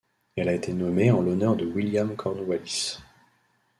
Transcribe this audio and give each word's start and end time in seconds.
Elle 0.35 0.49
a 0.49 0.55
été 0.55 0.73
nommée 0.73 1.11
en 1.11 1.21
l’honneur 1.21 1.55
de 1.55 1.63
William 1.63 2.15
Cornwallis. 2.15 2.97